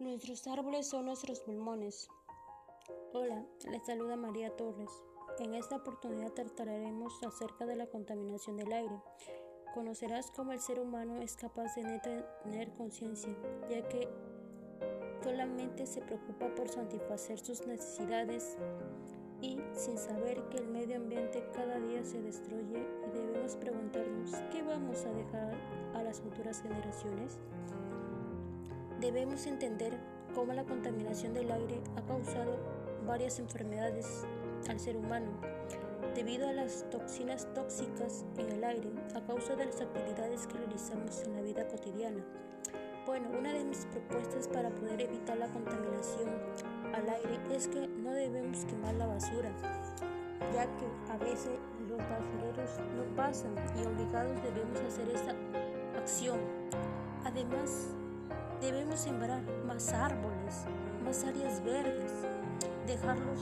Nuestros 0.00 0.46
árboles 0.46 0.86
son 0.88 1.04
nuestros 1.04 1.40
pulmones. 1.40 2.08
Hola, 3.12 3.44
les 3.70 3.84
saluda 3.84 4.16
María 4.16 4.56
Torres. 4.56 4.90
En 5.38 5.52
esta 5.52 5.76
oportunidad 5.76 6.32
trataremos 6.32 7.22
acerca 7.22 7.66
de 7.66 7.76
la 7.76 7.86
contaminación 7.86 8.56
del 8.56 8.72
aire. 8.72 8.98
Conocerás 9.74 10.30
cómo 10.30 10.52
el 10.52 10.60
ser 10.60 10.80
humano 10.80 11.20
es 11.20 11.36
capaz 11.36 11.74
de 11.74 12.00
tener 12.00 12.72
conciencia, 12.78 13.36
ya 13.68 13.86
que 13.90 14.08
solamente 15.22 15.84
se 15.84 16.00
preocupa 16.00 16.48
por 16.54 16.70
satisfacer 16.70 17.38
sus 17.38 17.66
necesidades 17.66 18.56
y 19.42 19.60
sin 19.74 19.98
saber 19.98 20.48
que 20.48 20.56
el 20.56 20.68
medio 20.68 20.96
ambiente 20.96 21.44
cada 21.52 21.78
día 21.78 22.02
se 22.04 22.22
destruye 22.22 22.86
y 23.06 23.18
debemos 23.18 23.54
preguntarnos 23.56 24.32
qué 24.50 24.62
vamos 24.62 25.04
a 25.04 25.12
dejar 25.12 25.54
a 25.94 26.02
las 26.02 26.22
futuras 26.22 26.62
generaciones. 26.62 27.38
Debemos 29.00 29.46
entender 29.46 29.94
cómo 30.34 30.52
la 30.52 30.64
contaminación 30.64 31.32
del 31.32 31.50
aire 31.50 31.80
ha 31.96 32.02
causado 32.02 32.58
varias 33.06 33.38
enfermedades 33.38 34.26
al 34.68 34.78
ser 34.78 34.98
humano 34.98 35.30
debido 36.14 36.46
a 36.46 36.52
las 36.52 36.84
toxinas 36.90 37.48
tóxicas 37.54 38.26
en 38.36 38.50
el 38.50 38.62
aire 38.62 38.90
a 39.14 39.22
causa 39.22 39.56
de 39.56 39.64
las 39.64 39.80
actividades 39.80 40.46
que 40.46 40.58
realizamos 40.58 41.22
en 41.22 41.34
la 41.34 41.40
vida 41.40 41.66
cotidiana. 41.66 42.22
Bueno, 43.06 43.30
una 43.38 43.54
de 43.54 43.64
mis 43.64 43.86
propuestas 43.86 44.48
para 44.48 44.68
poder 44.68 45.00
evitar 45.00 45.38
la 45.38 45.48
contaminación 45.48 46.28
al 46.92 47.08
aire 47.08 47.56
es 47.56 47.68
que 47.68 47.88
no 47.88 48.12
debemos 48.12 48.66
quemar 48.66 48.94
la 48.96 49.06
basura, 49.06 49.50
ya 50.52 50.66
que 50.76 51.10
a 51.10 51.16
veces 51.16 51.58
los 51.88 51.98
basureros 51.98 52.78
no 52.96 53.16
pasan 53.16 53.54
y 53.78 53.86
obligados 53.86 54.42
debemos 54.42 54.78
hacer 54.80 55.08
esta 55.08 55.34
acción. 55.98 56.38
Además, 57.24 57.94
Debemos 58.60 59.00
sembrar 59.00 59.42
más 59.66 59.90
árboles, 59.94 60.66
más 61.02 61.24
áreas 61.24 61.64
verdes, 61.64 62.12
dejarlos 62.86 63.40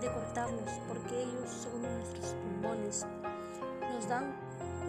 de 0.00 0.10
cortarlos 0.10 0.70
porque 0.88 1.24
ellos 1.24 1.50
son 1.50 1.82
nuestros 1.82 2.34
pulmones. 2.34 3.06
Nos 3.92 4.08
dan 4.08 4.34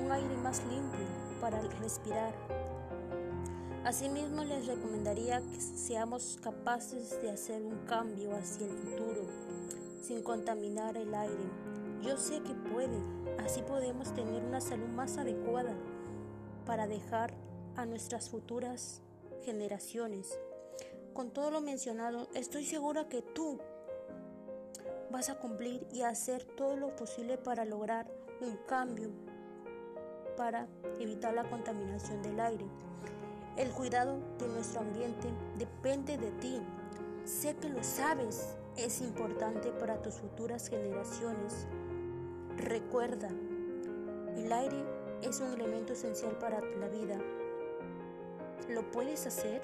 un 0.02 0.09
aire 0.09 0.38
más 0.38 0.64
limpio 0.66 1.06
para 1.42 1.59
respirar. 1.82 2.34
Asimismo, 3.84 4.46
les 4.46 4.68
recomendaría 4.68 5.42
que 5.42 5.59
seamos 5.59 6.40
capaces 6.42 7.22
de 7.22 7.30
hacer 7.30 7.62
un 7.62 7.78
cambio 7.88 8.34
hacia 8.36 8.68
el 8.68 8.72
futuro 8.72 9.28
sin 10.02 10.24
contaminar 10.24 10.96
el 10.96 11.14
aire. 11.14 11.44
Yo 12.02 12.16
sé 12.18 12.42
que 12.42 12.54
puede, 12.54 12.98
así 13.44 13.62
podemos 13.64 14.14
tener 14.14 14.44
una 14.46 14.62
salud 14.62 14.88
más 14.88 15.18
adecuada 15.18 15.76
para 16.66 16.88
dejar 16.88 17.34
a 17.76 17.86
nuestras 17.86 18.30
futuras 18.30 19.02
generaciones. 19.46 20.38
Con 21.14 21.32
todo 21.32 21.52
lo 21.52 21.62
mencionado, 21.62 22.28
estoy 22.34 22.66
segura 22.66 23.08
que 23.08 23.22
tú 23.22 23.60
vas 25.12 25.30
a 25.30 25.40
cumplir 25.40 25.88
y 25.94 26.02
hacer 26.02 26.44
todo 26.44 26.76
lo 26.76 26.96
posible 26.96 27.38
para 27.38 27.64
lograr 27.64 28.12
un 28.42 28.58
cambio 28.68 29.12
para 30.36 30.68
evitar 31.00 31.34
la 31.34 31.50
contaminación 31.50 32.22
del 32.22 32.40
aire. 32.40 32.66
El 33.58 33.70
cuidado 33.72 34.20
de 34.38 34.48
nuestro 34.48 34.82
ambiente 34.82 35.30
depende 35.58 36.18
de 36.18 36.32
ti. 36.32 36.62
Sé 37.24 37.56
que 37.56 37.70
lo 37.70 37.84
sabes, 37.84 38.56
es 38.76 39.02
importante 39.02 39.72
para 39.72 40.02
tus 40.02 40.16
futuras 40.16 40.68
generaciones. 40.68 41.66
Recuerda, 42.58 43.30
el 44.36 44.52
aire 44.52 44.84
es 45.22 45.40
un 45.40 45.54
elemento 45.54 45.94
esencial 45.94 46.38
para 46.38 46.59
la 46.62 46.88
vida. 46.90 47.18
¿Lo 48.70 48.82
puedes 48.92 49.26
hacer? 49.28 49.62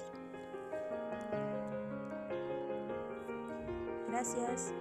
Gracias. 4.08 4.72